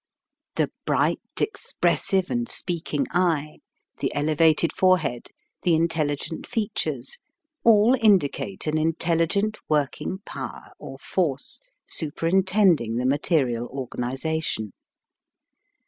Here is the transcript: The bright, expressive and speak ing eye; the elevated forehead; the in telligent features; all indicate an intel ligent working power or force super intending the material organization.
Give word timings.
The 0.55 0.71
bright, 0.87 1.19
expressive 1.39 2.31
and 2.31 2.49
speak 2.49 2.91
ing 2.91 3.05
eye; 3.11 3.59
the 3.99 4.11
elevated 4.15 4.73
forehead; 4.73 5.27
the 5.61 5.75
in 5.75 5.87
telligent 5.87 6.47
features; 6.47 7.19
all 7.63 7.95
indicate 8.01 8.65
an 8.65 8.77
intel 8.77 9.19
ligent 9.27 9.57
working 9.69 10.17
power 10.25 10.71
or 10.79 10.97
force 10.97 11.61
super 11.85 12.25
intending 12.25 12.95
the 12.95 13.05
material 13.05 13.67
organization. 13.67 14.73